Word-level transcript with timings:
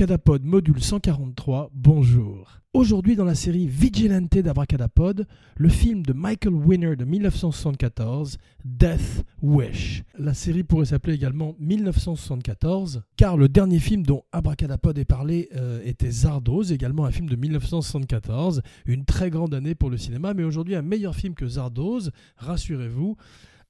Abracadapod 0.00 0.42
module 0.46 0.82
143, 0.82 1.72
bonjour. 1.74 2.62
Aujourd'hui 2.72 3.16
dans 3.16 3.26
la 3.26 3.34
série 3.34 3.66
Vigilante 3.66 4.38
d'Abracadapod, 4.38 5.26
le 5.58 5.68
film 5.68 6.06
de 6.06 6.14
Michael 6.14 6.54
Winner 6.54 6.96
de 6.96 7.04
1974, 7.04 8.38
Death 8.64 9.26
Wish. 9.42 10.02
La 10.18 10.32
série 10.32 10.62
pourrait 10.62 10.86
s'appeler 10.86 11.12
également 11.12 11.54
1974, 11.58 13.02
car 13.18 13.36
le 13.36 13.50
dernier 13.50 13.78
film 13.78 14.02
dont 14.02 14.22
Abracadapod 14.32 14.96
est 14.96 15.04
parlé 15.04 15.50
euh, 15.54 15.82
était 15.84 16.10
Zardoz, 16.10 16.72
également 16.72 17.04
un 17.04 17.10
film 17.10 17.28
de 17.28 17.36
1974, 17.36 18.62
une 18.86 19.04
très 19.04 19.28
grande 19.28 19.52
année 19.52 19.74
pour 19.74 19.90
le 19.90 19.98
cinéma, 19.98 20.32
mais 20.32 20.44
aujourd'hui 20.44 20.76
un 20.76 20.82
meilleur 20.82 21.14
film 21.14 21.34
que 21.34 21.46
Zardoz, 21.46 22.10
rassurez-vous 22.38 23.18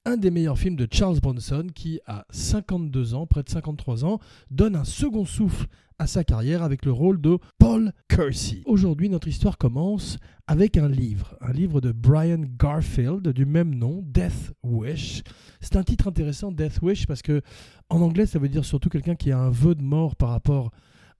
un 0.05 0.17
des 0.17 0.31
meilleurs 0.31 0.57
films 0.57 0.75
de 0.75 0.87
Charles 0.91 1.19
Bronson 1.19 1.67
qui, 1.73 1.99
à 2.07 2.25
52 2.31 3.13
ans, 3.13 3.27
près 3.27 3.43
de 3.43 3.49
53 3.49 4.03
ans, 4.03 4.19
donne 4.49 4.75
un 4.75 4.83
second 4.83 5.25
souffle 5.25 5.67
à 5.99 6.07
sa 6.07 6.23
carrière 6.23 6.63
avec 6.63 6.85
le 6.85 6.91
rôle 6.91 7.21
de 7.21 7.37
Paul 7.59 7.93
Kersey. 8.07 8.63
Aujourd'hui, 8.65 9.09
notre 9.09 9.27
histoire 9.27 9.59
commence 9.59 10.17
avec 10.47 10.75
un 10.77 10.89
livre, 10.89 11.35
un 11.41 11.51
livre 11.51 11.81
de 11.81 11.91
Brian 11.91 12.41
Garfield 12.59 13.27
du 13.27 13.45
même 13.45 13.75
nom, 13.75 14.03
Death 14.07 14.53
Wish. 14.63 15.21
C'est 15.59 15.75
un 15.75 15.83
titre 15.83 16.07
intéressant, 16.07 16.51
Death 16.51 16.81
Wish, 16.81 17.05
parce 17.05 17.21
que 17.21 17.41
en 17.89 18.01
anglais, 18.01 18.25
ça 18.25 18.39
veut 18.39 18.49
dire 18.49 18.65
surtout 18.65 18.89
quelqu'un 18.89 19.15
qui 19.15 19.31
a 19.31 19.37
un 19.37 19.51
vœu 19.51 19.75
de 19.75 19.83
mort 19.83 20.15
par 20.15 20.29
rapport 20.29 20.71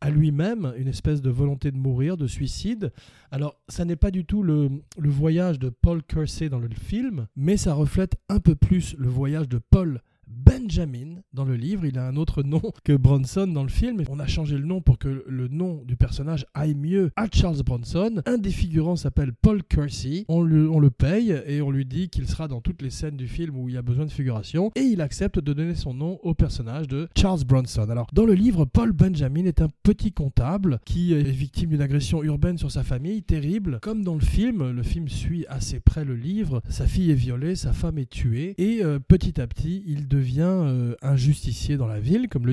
lui-même, 0.09 0.73
une 0.77 0.87
espèce 0.87 1.21
de 1.21 1.29
volonté 1.29 1.71
de 1.71 1.77
mourir, 1.77 2.17
de 2.17 2.27
suicide. 2.27 2.91
Alors, 3.29 3.59
ça 3.67 3.85
n'est 3.85 3.95
pas 3.95 4.11
du 4.11 4.25
tout 4.25 4.41
le, 4.41 4.69
voyage 4.97 5.59
de 5.59 5.69
Paul 5.69 6.01
Kersey 6.03 6.49
dans 6.49 6.59
le 6.59 6.69
film, 6.69 7.27
mais 7.35 7.57
ça 7.57 7.73
reflète 7.73 8.15
un 8.29 8.39
peu 8.39 8.55
plus 8.55 8.95
le 8.97 9.07
voyage 9.09 9.47
de 9.47 9.59
Paul 9.59 10.01
Benjamin 10.31 11.21
dans 11.33 11.45
le 11.45 11.55
livre. 11.55 11.85
Il 11.85 11.97
a 11.97 12.07
un 12.07 12.15
autre 12.15 12.43
nom 12.43 12.61
que 12.83 12.93
Bronson 12.93 13.47
dans 13.47 13.63
le 13.63 13.69
film. 13.69 14.03
On 14.09 14.19
a 14.19 14.27
changé 14.27 14.57
le 14.57 14.65
nom 14.65 14.81
pour 14.81 14.97
que 14.97 15.23
le 15.27 15.47
nom 15.47 15.83
du 15.85 15.95
personnage 15.95 16.45
aille 16.53 16.75
mieux 16.75 17.11
à 17.15 17.27
Charles 17.31 17.61
Bronson. 17.63 18.21
Un 18.25 18.37
des 18.37 18.51
figurants 18.51 18.95
s'appelle 18.95 19.33
Paul 19.33 19.63
Kersey. 19.63 20.25
On 20.27 20.41
le, 20.41 20.89
paye 20.89 21.41
et 21.45 21.61
on 21.61 21.71
lui 21.71 21.85
dit 21.85 22.09
qu'il 22.09 22.27
sera 22.27 22.47
dans 22.47 22.61
toutes 22.61 22.81
les 22.81 22.89
scènes 22.89 23.17
du 23.17 23.27
film 23.27 23.55
où 23.57 23.69
il 23.69 23.75
y 23.75 23.77
a 23.77 23.81
besoin 23.81 24.05
de 24.05 24.11
figuration. 24.11 24.71
Et 24.75 24.81
il 24.81 25.01
accepte 25.01 25.39
de 25.39 25.53
donner 25.53 25.75
son 25.75 25.93
nom 25.93 26.19
au 26.23 26.33
personnage 26.33 26.87
de 26.87 27.07
Charles 27.15 27.43
Bronson. 27.45 27.89
Alors, 27.89 28.07
dans 28.13 28.25
le 28.25 28.33
livre, 28.33 28.65
Paul 28.65 28.91
Benjamin 28.91 29.45
est 29.45 29.61
un 29.61 29.69
petit 29.83 30.11
comptable 30.11 30.79
qui 30.85 31.13
est 31.13 31.23
victime 31.23 31.69
d'une 31.69 31.81
agression 31.81 32.23
urbaine 32.23 32.57
sur 32.57 32.71
sa 32.71 32.83
famille, 32.83 33.23
terrible. 33.23 33.79
Comme 33.81 34.03
dans 34.03 34.15
le 34.15 34.21
film, 34.21 34.71
le 34.71 34.83
film 34.83 35.07
suit 35.07 35.45
assez 35.47 35.79
près 35.79 36.05
le 36.05 36.15
livre. 36.15 36.61
Sa 36.69 36.87
fille 36.87 37.11
est 37.11 37.15
violée, 37.15 37.55
sa 37.55 37.73
femme 37.73 37.97
est 37.97 38.09
tuée. 38.09 38.55
Et 38.57 38.83
euh, 38.83 38.99
petit 38.99 39.39
à 39.39 39.47
petit, 39.47 39.83
il 39.85 40.07
devient 40.07 40.20
devient 40.21 40.41
euh, 40.45 40.95
un 41.01 41.15
justicier 41.15 41.77
dans 41.77 41.87
la 41.87 41.99
ville, 41.99 42.27
comme 42.29 42.45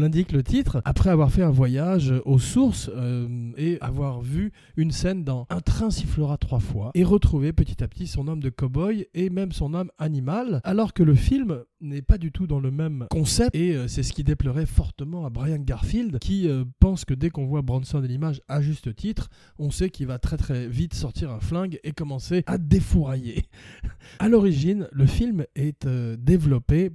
l'indique 0.00 0.30
le, 0.30 0.44
titre, 0.44 0.80
après 0.84 1.10
avoir 1.10 1.32
fait 1.32 1.42
un 1.42 1.50
voyage 1.50 2.14
aux 2.24 2.38
sources 2.38 2.88
euh, 2.94 3.50
et 3.56 3.78
avoir 3.80 4.20
vu 4.20 4.52
une 4.76 4.92
scène 4.92 5.24
dans 5.24 5.46
Un 5.50 5.60
train 5.60 5.90
sifflera 5.90 6.38
trois 6.38 6.60
fois 6.60 6.92
et 6.94 7.02
retrouver 7.02 7.52
petit 7.52 7.82
à 7.82 7.88
petit 7.88 8.06
son 8.06 8.28
âme 8.28 8.40
de 8.40 8.48
cow-boy 8.48 9.08
et 9.14 9.28
même 9.28 9.50
son 9.50 9.74
âme 9.74 9.90
animale, 9.98 10.60
alors 10.62 10.92
que 10.94 11.02
le 11.02 11.16
film 11.16 11.64
n'est 11.80 12.02
pas 12.02 12.16
du 12.16 12.30
tout 12.30 12.46
dans 12.46 12.60
le 12.60 12.70
même 12.70 13.06
concept 13.10 13.54
et 13.54 13.74
euh, 13.74 13.88
c'est 13.88 14.04
ce 14.04 14.12
qui 14.12 14.22
déplairait 14.22 14.66
fortement 14.66 15.26
à 15.26 15.30
Brian 15.30 15.58
Garfield 15.58 16.18
qui 16.20 16.48
pense 16.78 17.04
que 17.04 17.14
dès 17.14 17.30
qu'on 17.30 17.46
voit 17.46 17.62
Bronson 17.62 18.02
et 18.02 18.08
l'image 18.08 18.40
à 18.48 18.60
juste 18.60 18.94
titre, 18.94 19.28
on 19.58 19.70
sait 19.70 19.90
qu'il 19.90 20.06
va 20.06 20.18
très 20.18 20.36
très 20.36 20.68
vite 20.68 20.94
sortir 20.94 21.32
un 21.32 21.40
flingue 21.40 21.80
et 21.82 21.90
commencer 21.90 22.44
à 22.46 22.56
défourailler. 22.56 23.46
à 24.20 24.28
l'origine, 24.28 24.88
le 24.92 25.06
film 25.06 25.44
est 25.56 25.86
développé 26.18 26.90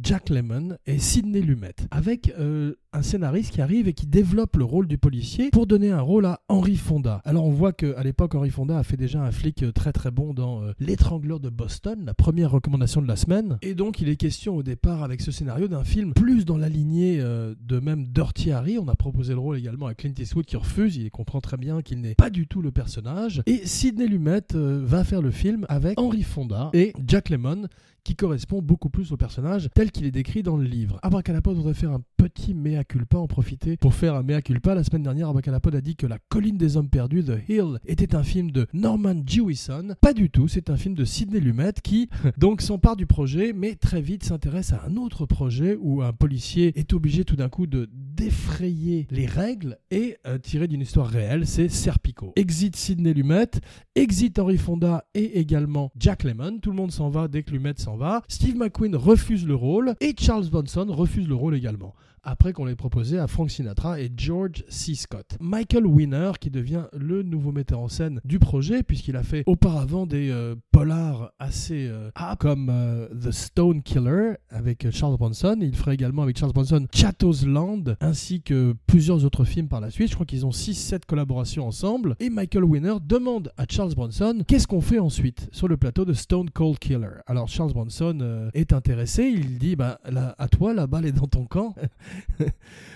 Jack 0.00 0.30
Lemmon 0.30 0.76
et 0.86 0.98
Sidney 0.98 1.40
Lumet, 1.40 1.74
avec 1.90 2.32
euh, 2.38 2.74
un 2.92 3.02
scénariste 3.02 3.52
qui 3.52 3.60
arrive 3.60 3.86
et 3.86 3.92
qui 3.92 4.06
développe 4.06 4.56
le 4.56 4.64
rôle 4.64 4.88
du 4.88 4.98
policier 4.98 5.50
pour 5.50 5.66
donner 5.66 5.90
un 5.90 6.00
rôle 6.00 6.26
à 6.26 6.40
Henry 6.48 6.76
Fonda. 6.76 7.20
Alors 7.24 7.44
on 7.44 7.50
voit 7.50 7.72
qu'à 7.72 8.02
l'époque, 8.02 8.34
Henry 8.34 8.50
Fonda 8.50 8.78
a 8.78 8.82
fait 8.82 8.96
déjà 8.96 9.22
un 9.22 9.30
flic 9.30 9.62
euh, 9.62 9.70
très 9.70 9.92
très 9.92 10.10
bon 10.10 10.34
dans 10.34 10.62
euh, 10.62 10.72
L'étrangleur 10.80 11.40
de 11.40 11.48
Boston, 11.50 12.04
la 12.06 12.14
première 12.14 12.50
recommandation 12.50 13.02
de 13.02 13.06
la 13.06 13.16
semaine. 13.16 13.58
Et 13.62 13.74
donc 13.74 14.00
il 14.00 14.08
est 14.08 14.16
question 14.16 14.56
au 14.56 14.62
départ 14.62 15.02
avec 15.02 15.20
ce 15.20 15.30
scénario 15.30 15.68
d'un 15.68 15.84
film 15.84 16.14
plus 16.14 16.44
dans 16.44 16.56
la 16.56 16.68
lignée 16.68 17.18
de 17.18 17.80
même 17.80 18.06
Dirty 18.06 18.50
Harry. 18.50 18.78
On 18.78 18.88
a 18.88 18.94
proposé 18.94 19.34
le 19.34 19.40
rôle 19.40 19.58
également 19.58 19.86
à 19.86 19.94
Clint 19.94 20.14
Eastwood 20.18 20.46
qui 20.46 20.56
refuse, 20.56 20.96
il 20.96 21.10
comprend 21.10 21.40
très 21.40 21.56
bien 21.56 21.82
qu'il 21.82 22.00
n'est 22.00 22.14
pas 22.14 22.30
du 22.30 22.46
tout 22.46 22.62
le 22.62 22.70
personnage. 22.70 23.42
Et 23.46 23.66
Sidney 23.66 24.06
Lumet 24.06 24.42
va 24.54 25.04
faire 25.04 25.22
le 25.22 25.30
film 25.30 25.66
avec 25.68 26.00
Henry 26.00 26.22
Fonda 26.22 26.70
et 26.72 26.92
Jack 27.06 27.28
Lemmon 27.28 27.68
qui 28.04 28.14
correspond 28.14 28.62
beaucoup 28.62 28.90
plus 28.90 29.12
au 29.12 29.16
personnage 29.16 29.68
tel 29.74 29.90
qu'il 29.90 30.04
est 30.04 30.10
décrit 30.10 30.42
dans 30.42 30.56
le 30.56 30.64
livre. 30.64 30.98
Abracadapod 31.02 31.56
voudrait 31.56 31.74
faire 31.74 31.90
un 31.90 32.02
petit 32.16 32.54
mea 32.54 32.84
culpa, 32.84 33.18
en 33.18 33.26
profiter 33.26 33.76
pour 33.76 33.94
faire 33.94 34.14
un 34.14 34.22
mea 34.22 34.42
culpa. 34.42 34.74
La 34.74 34.84
semaine 34.84 35.02
dernière, 35.02 35.28
Abracadapod 35.28 35.74
a 35.74 35.80
dit 35.80 35.96
que 35.96 36.06
La 36.06 36.18
colline 36.28 36.58
des 36.58 36.76
hommes 36.76 36.88
perdus, 36.88 37.24
The 37.24 37.48
Hill, 37.48 37.78
était 37.86 38.14
un 38.14 38.22
film 38.22 38.50
de 38.50 38.66
Norman 38.72 39.22
Jewison. 39.26 39.94
Pas 40.00 40.12
du 40.12 40.30
tout, 40.30 40.48
c'est 40.48 40.70
un 40.70 40.76
film 40.76 40.94
de 40.94 41.04
Sidney 41.04 41.40
Lumet 41.40 41.72
qui 41.82 42.08
donc 42.38 42.60
s'empare 42.60 42.96
du 42.96 43.06
projet, 43.06 43.52
mais 43.52 43.74
très 43.74 44.00
vite 44.00 44.24
s'intéresse 44.24 44.72
à 44.72 44.84
un 44.86 44.96
autre 44.96 45.26
projet 45.26 45.76
où 45.80 46.02
un 46.02 46.12
policier 46.12 46.78
est 46.78 46.92
obligé 46.92 47.24
tout 47.24 47.36
d'un 47.36 47.48
coup 47.48 47.66
de 47.66 47.88
défrayer 48.14 49.06
les 49.10 49.26
règles 49.26 49.78
et 49.90 50.16
euh, 50.26 50.38
tiré 50.38 50.68
d'une 50.68 50.80
histoire 50.80 51.08
réelle, 51.08 51.46
c'est 51.46 51.68
Serpico. 51.68 52.32
Exit 52.36 52.76
Sidney 52.76 53.12
Lumet, 53.12 53.50
exit 53.94 54.38
Henry 54.38 54.58
Fonda 54.58 55.04
et 55.14 55.38
également 55.40 55.90
Jack 55.98 56.24
Lemmon. 56.24 56.58
Tout 56.58 56.70
le 56.70 56.76
monde 56.76 56.92
s'en 56.92 57.10
va 57.10 57.28
dès 57.28 57.42
que 57.42 57.50
Lumet 57.50 57.74
s'en 57.76 57.96
va. 57.96 58.22
Steve 58.28 58.56
McQueen 58.56 58.94
refuse 58.96 59.46
le 59.46 59.54
rôle 59.54 59.94
et 60.00 60.14
Charles 60.18 60.48
Bronson 60.48 60.86
refuse 60.88 61.28
le 61.28 61.34
rôle 61.34 61.56
également 61.56 61.94
après 62.24 62.52
qu'on 62.52 62.64
l'ait 62.64 62.74
proposé 62.74 63.18
à 63.18 63.26
Frank 63.26 63.50
Sinatra 63.50 64.00
et 64.00 64.10
George 64.16 64.64
C. 64.68 64.94
Scott. 64.94 65.36
Michael 65.40 65.86
Winner, 65.86 66.32
qui 66.40 66.50
devient 66.50 66.84
le 66.92 67.22
nouveau 67.22 67.52
metteur 67.52 67.80
en 67.80 67.88
scène 67.88 68.20
du 68.24 68.38
projet, 68.38 68.82
puisqu'il 68.82 69.16
a 69.16 69.22
fait 69.22 69.44
auparavant 69.46 70.06
des 70.06 70.30
euh, 70.30 70.54
polars 70.72 71.32
assez 71.38 71.86
euh, 71.86 72.10
comme 72.38 72.68
euh, 72.70 73.08
The 73.08 73.30
Stone 73.30 73.82
Killer 73.82 74.34
avec 74.50 74.90
Charles 74.90 75.16
Bronson. 75.16 75.58
Il 75.60 75.76
ferait 75.76 75.94
également 75.94 76.22
avec 76.22 76.38
Charles 76.38 76.52
Bronson 76.52 76.86
Chatto's 76.92 77.44
Land, 77.44 77.84
ainsi 78.00 78.42
que 78.42 78.74
plusieurs 78.86 79.24
autres 79.24 79.44
films 79.44 79.68
par 79.68 79.80
la 79.80 79.90
suite. 79.90 80.08
Je 80.08 80.14
crois 80.14 80.26
qu'ils 80.26 80.46
ont 80.46 80.50
6-7 80.50 81.00
collaborations 81.06 81.66
ensemble. 81.66 82.16
Et 82.20 82.30
Michael 82.30 82.64
Winner 82.64 82.94
demande 83.04 83.52
à 83.56 83.64
Charles 83.68 83.94
Bronson 83.94 84.42
qu'est-ce 84.46 84.66
qu'on 84.66 84.80
fait 84.80 84.98
ensuite 84.98 85.48
sur 85.52 85.68
le 85.68 85.76
plateau 85.76 86.04
de 86.04 86.12
Stone 86.12 86.50
Cold 86.50 86.78
Killer? 86.78 87.20
Alors 87.26 87.48
Charles 87.48 87.72
Bronson 87.72 88.50
est 88.54 88.72
intéressé, 88.72 89.24
il 89.24 89.58
dit 89.58 89.76
bah, 89.76 90.00
à 90.38 90.48
toi, 90.48 90.74
la 90.74 90.86
balle 90.86 91.06
est 91.06 91.12
dans 91.12 91.26
ton 91.26 91.44
camp. 91.44 91.74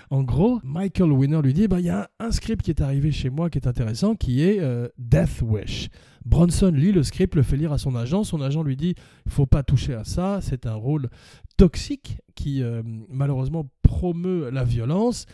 en 0.09 0.23
gros, 0.23 0.59
Michael 0.63 1.11
Winner 1.11 1.41
lui 1.41 1.53
dit 1.53 1.67
bah, 1.67 1.79
il 1.79 1.85
y 1.85 1.89
a 1.89 2.09
un 2.19 2.31
script 2.31 2.63
qui 2.63 2.71
est 2.71 2.81
arrivé 2.81 3.11
chez 3.11 3.29
moi 3.29 3.49
qui 3.49 3.57
est 3.57 3.67
intéressant, 3.67 4.15
qui 4.15 4.43
est 4.43 4.59
euh, 4.59 4.87
Death 4.97 5.41
Wish. 5.41 5.89
Bronson 6.25 6.71
lit 6.71 6.91
le 6.91 7.03
script, 7.03 7.35
le 7.35 7.43
fait 7.43 7.57
lire 7.57 7.71
à 7.71 7.77
son 7.77 7.95
agent. 7.95 8.23
Son 8.23 8.41
agent 8.41 8.63
lui 8.63 8.75
dit 8.75 8.95
faut 9.27 9.45
pas 9.45 9.63
toucher 9.63 9.93
à 9.93 10.03
ça, 10.03 10.39
c'est 10.41 10.65
un 10.65 10.75
rôle 10.75 11.09
toxique 11.57 12.17
qui 12.35 12.61
euh, 12.61 12.81
malheureusement 13.09 13.69
promeut 13.81 14.49
la 14.51 14.63
violence. 14.63 15.25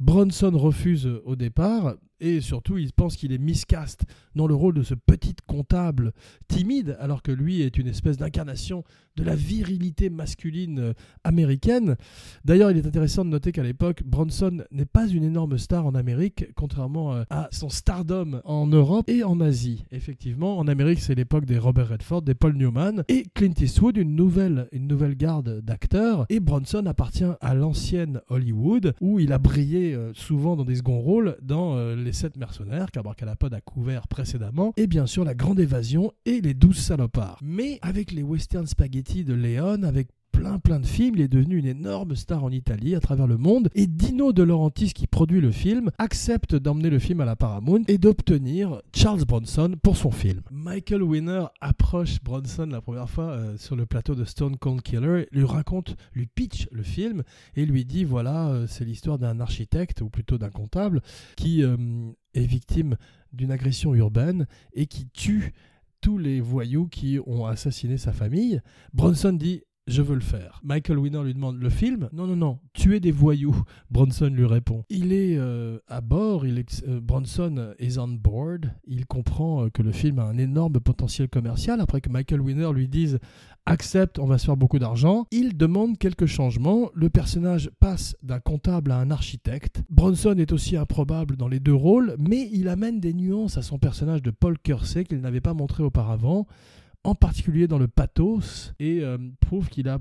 Bronson 0.00 0.52
refuse 0.54 1.08
au 1.24 1.36
départ 1.36 1.94
et 2.20 2.40
surtout 2.40 2.78
il 2.78 2.92
pense 2.92 3.16
qu'il 3.16 3.32
est 3.32 3.38
miscast 3.38 4.04
dans 4.34 4.46
le 4.46 4.54
rôle 4.54 4.74
de 4.74 4.82
ce 4.82 4.94
petit 4.94 5.34
comptable 5.46 6.12
timide 6.48 6.96
alors 7.00 7.22
que 7.22 7.32
lui 7.32 7.62
est 7.62 7.78
une 7.78 7.86
espèce 7.86 8.16
d'incarnation 8.16 8.84
de 9.16 9.22
la 9.22 9.36
virilité 9.36 10.10
masculine 10.10 10.78
euh, 10.80 10.92
américaine. 11.22 11.96
D'ailleurs 12.44 12.70
il 12.70 12.78
est 12.78 12.86
intéressant 12.86 13.24
de 13.24 13.30
noter 13.30 13.52
qu'à 13.52 13.62
l'époque 13.62 14.02
Bronson 14.04 14.64
n'est 14.70 14.86
pas 14.86 15.06
une 15.06 15.22
énorme 15.22 15.58
star 15.58 15.86
en 15.86 15.94
Amérique 15.94 16.46
contrairement 16.54 17.14
euh, 17.14 17.24
à 17.30 17.48
son 17.52 17.68
stardom 17.68 18.40
en 18.44 18.66
Europe 18.66 19.08
et 19.08 19.22
en 19.22 19.40
Asie. 19.40 19.84
Effectivement 19.92 20.58
en 20.58 20.66
Amérique 20.66 21.00
c'est 21.00 21.14
l'époque 21.14 21.44
des 21.44 21.58
Robert 21.58 21.88
Redford, 21.88 22.22
des 22.22 22.34
Paul 22.34 22.56
Newman 22.56 23.04
et 23.08 23.24
Clint 23.34 23.54
Eastwood 23.60 23.96
une 23.96 24.16
nouvelle, 24.16 24.68
une 24.72 24.86
nouvelle 24.86 25.16
garde 25.16 25.60
d'acteurs 25.60 26.26
et 26.28 26.40
Bronson 26.40 26.86
appartient 26.86 27.24
à 27.40 27.54
l'ancienne 27.54 28.20
Hollywood 28.28 28.94
où 29.00 29.20
il 29.20 29.32
a 29.32 29.38
brillé 29.38 29.94
euh, 29.94 30.12
souvent 30.14 30.56
dans 30.56 30.64
des 30.64 30.76
seconds 30.76 31.00
rôles 31.00 31.36
dans 31.42 31.76
les 32.04 32.12
sept 32.12 32.36
mercenaires 32.36 32.90
qu'Abracadapod 32.90 33.52
a 33.54 33.60
couvert 33.60 34.06
précédemment, 34.06 34.72
et 34.76 34.86
bien 34.86 35.06
sûr 35.06 35.24
La 35.24 35.34
Grande 35.34 35.58
Évasion 35.58 36.12
et 36.26 36.40
Les 36.40 36.54
Douze 36.54 36.78
Salopards. 36.78 37.38
Mais 37.42 37.78
avec 37.82 38.12
les 38.12 38.22
western 38.22 38.66
spaghetti 38.66 39.24
de 39.24 39.34
Léon, 39.34 39.82
avec 39.82 40.08
plein 40.34 40.58
plein 40.58 40.80
de 40.80 40.86
films, 40.86 41.14
il 41.16 41.20
est 41.22 41.28
devenu 41.28 41.58
une 41.58 41.66
énorme 41.66 42.16
star 42.16 42.42
en 42.42 42.50
Italie, 42.50 42.96
à 42.96 43.00
travers 43.00 43.28
le 43.28 43.36
monde, 43.36 43.68
et 43.74 43.86
Dino 43.86 44.32
De 44.32 44.42
Laurentiis, 44.42 44.92
qui 44.92 45.06
produit 45.06 45.40
le 45.40 45.52
film, 45.52 45.90
accepte 45.98 46.56
d'emmener 46.56 46.90
le 46.90 46.98
film 46.98 47.20
à 47.20 47.24
la 47.24 47.36
Paramount 47.36 47.82
et 47.86 47.98
d'obtenir 47.98 48.82
Charles 48.92 49.24
Bronson 49.24 49.76
pour 49.80 49.96
son 49.96 50.10
film. 50.10 50.40
Michael 50.50 51.04
Winner 51.04 51.44
approche 51.60 52.20
Bronson 52.22 52.66
la 52.66 52.80
première 52.80 53.08
fois 53.08 53.30
euh, 53.30 53.56
sur 53.56 53.76
le 53.76 53.86
plateau 53.86 54.16
de 54.16 54.24
Stone 54.24 54.56
Cold 54.56 54.82
Killer, 54.82 55.28
lui 55.30 55.44
raconte, 55.44 55.96
lui 56.14 56.26
pitch 56.26 56.68
le 56.72 56.82
film, 56.82 57.22
et 57.54 57.64
lui 57.64 57.84
dit, 57.84 58.02
voilà, 58.02 58.48
euh, 58.48 58.66
c'est 58.66 58.84
l'histoire 58.84 59.18
d'un 59.18 59.38
architecte, 59.38 60.00
ou 60.00 60.10
plutôt 60.10 60.36
d'un 60.36 60.50
comptable, 60.50 61.00
qui 61.36 61.62
euh, 61.62 61.76
est 62.34 62.46
victime 62.46 62.96
d'une 63.32 63.52
agression 63.52 63.94
urbaine 63.94 64.46
et 64.72 64.86
qui 64.86 65.06
tue 65.06 65.52
tous 66.00 66.18
les 66.18 66.40
voyous 66.40 66.88
qui 66.88 67.18
ont 67.24 67.46
assassiné 67.46 67.98
sa 67.98 68.12
famille. 68.12 68.60
Bronson 68.92 69.32
dit 69.32 69.62
je 69.86 70.02
veux 70.02 70.14
le 70.14 70.20
faire. 70.20 70.60
Michael 70.62 70.98
Winner 70.98 71.22
lui 71.22 71.34
demande 71.34 71.60
le 71.60 71.68
film. 71.68 72.08
Non, 72.12 72.26
non, 72.26 72.36
non, 72.36 72.58
tuer 72.72 73.00
des 73.00 73.10
voyous. 73.10 73.56
Bronson 73.90 74.30
lui 74.32 74.46
répond. 74.46 74.84
Il 74.88 75.12
est 75.12 75.36
euh, 75.36 75.78
à 75.88 76.00
bord, 76.00 76.46
il 76.46 76.58
est, 76.58 76.84
euh, 76.88 77.00
Bronson 77.00 77.74
is 77.78 77.98
on 77.98 78.08
board. 78.08 78.72
Il 78.86 79.06
comprend 79.06 79.64
euh, 79.64 79.70
que 79.70 79.82
le 79.82 79.92
film 79.92 80.18
a 80.18 80.24
un 80.24 80.38
énorme 80.38 80.80
potentiel 80.80 81.28
commercial. 81.28 81.80
Après 81.80 82.00
que 82.00 82.08
Michael 82.08 82.40
Winner 82.40 82.72
lui 82.72 82.88
dise 82.88 83.18
accepte, 83.66 84.18
on 84.18 84.26
va 84.26 84.38
se 84.38 84.46
faire 84.46 84.56
beaucoup 84.56 84.78
d'argent. 84.78 85.26
Il 85.30 85.56
demande 85.56 85.98
quelques 85.98 86.26
changements. 86.26 86.90
Le 86.94 87.10
personnage 87.10 87.70
passe 87.78 88.16
d'un 88.22 88.40
comptable 88.40 88.90
à 88.90 88.98
un 88.98 89.10
architecte. 89.10 89.82
Bronson 89.90 90.36
est 90.36 90.52
aussi 90.52 90.76
improbable 90.76 91.36
dans 91.36 91.48
les 91.48 91.60
deux 91.60 91.74
rôles, 91.74 92.16
mais 92.18 92.48
il 92.52 92.68
amène 92.68 93.00
des 93.00 93.12
nuances 93.12 93.58
à 93.58 93.62
son 93.62 93.78
personnage 93.78 94.22
de 94.22 94.30
Paul 94.30 94.58
Kersey 94.58 95.04
qu'il 95.04 95.20
n'avait 95.20 95.40
pas 95.40 95.54
montré 95.54 95.82
auparavant 95.82 96.46
en 97.04 97.14
particulier 97.14 97.68
dans 97.68 97.78
le 97.78 97.88
pathos, 97.88 98.72
et 98.78 99.00
euh, 99.00 99.18
prouve 99.40 99.68
qu'il 99.68 99.88
a 99.88 100.00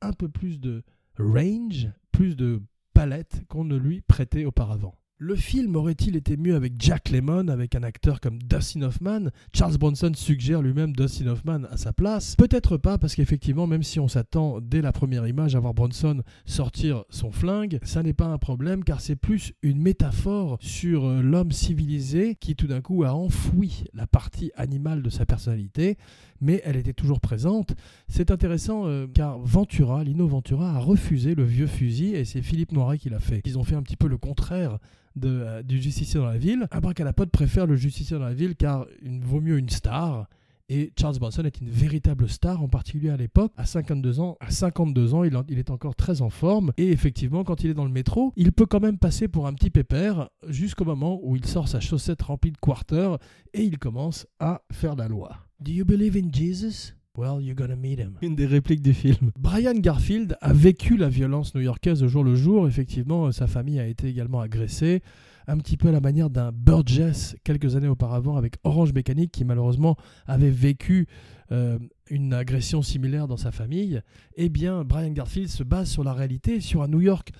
un 0.00 0.12
peu 0.12 0.28
plus 0.28 0.60
de 0.60 0.82
range, 1.18 1.88
plus 2.10 2.36
de 2.36 2.60
palette 2.92 3.44
qu'on 3.48 3.64
ne 3.64 3.76
lui 3.76 4.00
prêtait 4.02 4.44
auparavant. 4.44 4.96
Le 5.24 5.36
film 5.36 5.76
aurait-il 5.76 6.16
été 6.16 6.36
mieux 6.36 6.56
avec 6.56 6.72
Jack 6.80 7.10
Lemmon, 7.10 7.46
avec 7.46 7.76
un 7.76 7.84
acteur 7.84 8.20
comme 8.20 8.42
Dustin 8.42 8.82
Hoffman? 8.82 9.28
Charles 9.54 9.78
Bronson 9.78 10.10
suggère 10.16 10.62
lui-même 10.62 10.96
Dustin 10.96 11.28
Hoffman 11.28 11.62
à 11.70 11.76
sa 11.76 11.92
place. 11.92 12.34
Peut-être 12.34 12.76
pas, 12.76 12.98
parce 12.98 13.14
qu'effectivement, 13.14 13.68
même 13.68 13.84
si 13.84 14.00
on 14.00 14.08
s'attend 14.08 14.60
dès 14.60 14.82
la 14.82 14.90
première 14.90 15.28
image 15.28 15.54
à 15.54 15.60
voir 15.60 15.74
Bronson 15.74 16.22
sortir 16.44 17.04
son 17.08 17.30
flingue, 17.30 17.78
ça 17.84 18.02
n'est 18.02 18.14
pas 18.14 18.26
un 18.26 18.38
problème, 18.38 18.82
car 18.82 19.00
c'est 19.00 19.14
plus 19.14 19.52
une 19.62 19.80
métaphore 19.80 20.58
sur 20.60 21.04
euh, 21.04 21.22
l'homme 21.22 21.52
civilisé 21.52 22.34
qui 22.34 22.56
tout 22.56 22.66
d'un 22.66 22.80
coup 22.80 23.04
a 23.04 23.14
enfoui 23.14 23.84
la 23.94 24.08
partie 24.08 24.50
animale 24.56 25.02
de 25.02 25.10
sa 25.10 25.24
personnalité, 25.24 25.98
mais 26.40 26.60
elle 26.64 26.74
était 26.74 26.94
toujours 26.94 27.20
présente. 27.20 27.76
C'est 28.08 28.32
intéressant 28.32 28.88
euh, 28.88 29.06
car 29.06 29.38
Ventura, 29.38 30.02
Lino 30.02 30.26
Ventura, 30.26 30.72
a 30.72 30.80
refusé 30.80 31.36
le 31.36 31.44
vieux 31.44 31.68
fusil 31.68 32.16
et 32.16 32.24
c'est 32.24 32.42
Philippe 32.42 32.72
Noiret 32.72 32.98
qui 32.98 33.08
l'a 33.08 33.20
fait. 33.20 33.40
Ils 33.44 33.56
ont 33.56 33.62
fait 33.62 33.76
un 33.76 33.82
petit 33.82 33.96
peu 33.96 34.08
le 34.08 34.18
contraire 34.18 34.80
euh, 35.24 35.62
du 35.62 35.80
justicier 35.80 36.20
dans 36.20 36.26
la 36.26 36.38
ville. 36.38 36.66
Abracadapod 36.70 37.30
préfère 37.30 37.66
le 37.66 37.76
justicier 37.76 38.16
dans 38.16 38.24
la 38.24 38.34
ville 38.34 38.56
car 38.56 38.86
il 39.02 39.20
vaut 39.20 39.40
mieux 39.40 39.58
une 39.58 39.68
star. 39.68 40.28
Et 40.68 40.92
Charles 40.98 41.18
Bronson 41.18 41.44
est 41.44 41.60
une 41.60 41.68
véritable 41.68 42.28
star, 42.30 42.62
en 42.62 42.68
particulier 42.68 43.10
à 43.10 43.16
l'époque. 43.16 43.52
À 43.56 43.66
52 43.66 44.20
ans, 44.20 44.38
à 44.40 44.50
52 44.50 45.12
ans 45.12 45.24
il, 45.24 45.38
il, 45.48 45.58
est 45.58 45.70
encore 45.70 45.94
très 45.94 46.22
en 46.22 46.30
forme. 46.30 46.72
Et 46.78 46.90
effectivement, 46.90 47.44
quand 47.44 47.62
il 47.62 47.70
est 47.70 47.74
dans 47.74 47.84
le 47.84 47.90
métro, 47.90 48.32
il 48.36 48.52
peut 48.52 48.66
quand 48.66 48.80
même 48.80 48.98
passer 48.98 49.28
pour 49.28 49.46
un 49.46 49.52
petit 49.52 49.70
pépère 49.70 50.30
jusqu'au 50.48 50.84
moment 50.84 51.20
où 51.22 51.36
il 51.36 51.44
sort 51.44 51.68
sa 51.68 51.80
chaussette 51.80 52.22
remplie 52.22 52.52
de 52.52 52.58
quarters 52.58 53.18
et 53.52 53.64
il 53.64 53.78
commence 53.78 54.26
à 54.40 54.62
faire 54.72 54.96
la 54.96 55.08
loi. 55.08 55.36
Do 55.60 55.72
you 55.72 55.84
believe 55.84 56.16
in 56.16 56.32
Jesus? 56.32 56.94
Well, 57.18 57.42
you're 57.42 57.54
gonna 57.54 57.76
meet 57.76 57.98
him. 57.98 58.14
Une 58.22 58.34
des 58.34 58.46
répliques 58.46 58.80
du 58.80 58.94
film. 58.94 59.32
Brian 59.38 59.74
Garfield 59.74 60.38
a 60.40 60.54
vécu 60.54 60.96
la 60.96 61.10
violence 61.10 61.54
new-yorkaise 61.54 62.02
au 62.02 62.08
jour 62.08 62.24
le 62.24 62.34
jour. 62.34 62.66
Effectivement, 62.66 63.30
sa 63.32 63.46
famille 63.46 63.78
a 63.78 63.86
été 63.86 64.08
également 64.08 64.40
agressée. 64.40 65.02
Un 65.46 65.58
petit 65.58 65.76
peu 65.76 65.88
à 65.88 65.92
la 65.92 66.00
manière 66.00 66.30
d'un 66.30 66.52
Burgess 66.52 67.36
quelques 67.44 67.76
années 67.76 67.88
auparavant 67.88 68.36
avec 68.36 68.54
Orange 68.64 68.94
Mécanique 68.94 69.30
qui 69.30 69.44
malheureusement 69.44 69.96
avait 70.26 70.50
vécu 70.50 71.06
euh, 71.50 71.78
une 72.08 72.32
agression 72.32 72.80
similaire 72.80 73.28
dans 73.28 73.36
sa 73.36 73.52
famille. 73.52 74.00
Eh 74.36 74.48
bien, 74.48 74.82
Brian 74.82 75.10
Garfield 75.10 75.50
se 75.50 75.64
base 75.64 75.90
sur 75.90 76.04
la 76.04 76.14
réalité, 76.14 76.60
sur 76.60 76.82
un 76.82 76.88
New 76.88 77.02
York 77.02 77.30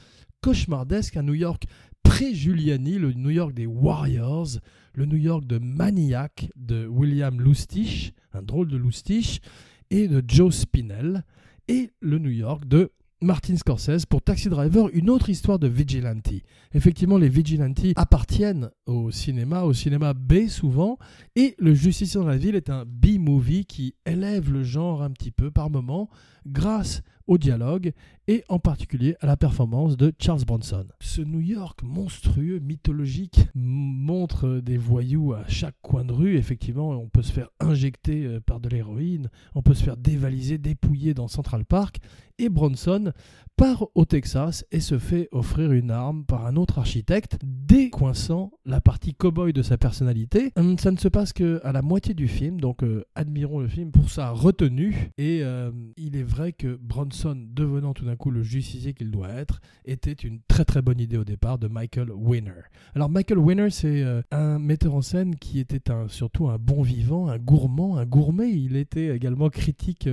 cauchemardesque, 0.42 1.16
un 1.16 1.22
New 1.22 1.34
York 1.34 1.64
pré-Giuliani, 2.12 2.98
le 2.98 3.14
New 3.14 3.30
York 3.30 3.54
des 3.54 3.64
Warriors, 3.64 4.58
le 4.92 5.06
New 5.06 5.16
York 5.16 5.46
de 5.46 5.56
Maniac 5.56 6.50
de 6.56 6.86
William 6.86 7.40
Lustig, 7.40 8.12
un 8.34 8.42
drôle 8.42 8.68
de 8.68 8.76
Lustig, 8.76 9.40
et 9.88 10.08
de 10.08 10.22
Joe 10.28 10.54
Spinell, 10.54 11.24
et 11.68 11.88
le 12.00 12.18
New 12.18 12.30
York 12.30 12.68
de 12.68 12.92
Martin 13.22 13.56
Scorsese 13.56 14.04
pour 14.04 14.20
Taxi 14.20 14.50
Driver, 14.50 14.90
une 14.92 15.08
autre 15.08 15.30
histoire 15.30 15.58
de 15.58 15.68
vigilante. 15.68 16.28
Effectivement, 16.74 17.16
les 17.16 17.30
vigilantes 17.30 17.80
appartiennent 17.96 18.68
au 18.84 19.10
cinéma, 19.10 19.62
au 19.62 19.72
cinéma 19.72 20.12
B 20.12 20.48
souvent, 20.48 20.98
et 21.34 21.54
Le 21.58 21.72
Justicier 21.72 22.20
dans 22.20 22.26
la 22.26 22.36
ville 22.36 22.56
est 22.56 22.68
un 22.68 22.84
B-movie 22.84 23.64
qui 23.64 23.94
élève 24.04 24.52
le 24.52 24.64
genre 24.64 25.02
un 25.02 25.12
petit 25.12 25.30
peu 25.30 25.50
par 25.50 25.70
moment 25.70 26.10
grâce 26.46 27.00
au 27.26 27.38
dialogue 27.38 27.92
et 28.28 28.44
en 28.48 28.58
particulier 28.58 29.16
à 29.20 29.26
la 29.26 29.36
performance 29.36 29.96
de 29.96 30.12
Charles 30.18 30.44
Bronson. 30.44 30.86
Ce 31.00 31.20
New 31.20 31.40
York 31.40 31.82
monstrueux, 31.82 32.58
mythologique, 32.58 33.46
montre 33.54 34.60
des 34.60 34.76
voyous 34.76 35.32
à 35.32 35.46
chaque 35.48 35.76
coin 35.82 36.04
de 36.04 36.12
rue. 36.12 36.36
Effectivement, 36.36 36.90
on 36.90 37.08
peut 37.08 37.22
se 37.22 37.32
faire 37.32 37.50
injecter 37.60 38.24
euh, 38.24 38.40
par 38.40 38.60
de 38.60 38.68
l'héroïne, 38.68 39.28
on 39.54 39.62
peut 39.62 39.74
se 39.74 39.82
faire 39.82 39.96
dévaliser, 39.96 40.58
dépouiller 40.58 41.14
dans 41.14 41.28
Central 41.28 41.64
Park. 41.64 41.98
Et 42.38 42.48
Bronson 42.48 43.12
part 43.56 43.86
au 43.94 44.04
Texas 44.04 44.64
et 44.72 44.80
se 44.80 44.98
fait 44.98 45.28
offrir 45.30 45.72
une 45.72 45.90
arme 45.90 46.24
par 46.24 46.46
un 46.46 46.56
autre 46.56 46.78
architecte, 46.78 47.38
décoinçant 47.44 48.50
la 48.64 48.80
partie 48.80 49.14
cow-boy 49.14 49.52
de 49.52 49.62
sa 49.62 49.76
personnalité. 49.76 50.52
Hum, 50.56 50.78
ça 50.78 50.90
ne 50.90 50.96
se 50.96 51.08
passe 51.08 51.32
qu'à 51.32 51.72
la 51.72 51.82
moitié 51.82 52.14
du 52.14 52.28
film, 52.28 52.60
donc 52.60 52.82
euh, 52.82 53.04
admirons 53.14 53.60
le 53.60 53.68
film 53.68 53.90
pour 53.90 54.10
sa 54.10 54.30
retenue. 54.30 55.10
Et 55.18 55.40
euh, 55.42 55.70
il 55.96 56.16
est 56.16 56.22
vrai 56.22 56.52
que 56.52 56.76
Bronson, 56.76 57.36
devenant 57.50 57.92
tout 57.92 58.04
d'un 58.04 58.16
coup 58.16 58.30
le 58.30 58.42
justicier 58.42 58.94
qu'il 58.94 59.10
doit 59.10 59.28
être, 59.28 59.60
était 59.84 60.12
une 60.12 60.40
très 60.48 60.64
très 60.64 60.82
bonne 60.82 61.00
idée 61.00 61.18
au 61.18 61.24
départ 61.24 61.58
de 61.58 61.68
Michael 61.68 62.10
Winner. 62.10 62.62
Alors 62.94 63.10
Michael 63.10 63.38
Winner, 63.38 63.70
c'est 63.70 64.02
euh, 64.02 64.22
un 64.30 64.58
metteur 64.58 64.94
en 64.94 65.02
scène 65.02 65.36
qui 65.36 65.60
était 65.60 65.90
un, 65.90 66.08
surtout 66.08 66.48
un 66.48 66.58
bon 66.58 66.82
vivant, 66.82 67.28
un 67.28 67.38
gourmand, 67.38 67.96
un 67.96 68.06
gourmet. 68.06 68.50
Il 68.50 68.76
était 68.76 69.14
également 69.14 69.50
critique 69.50 70.08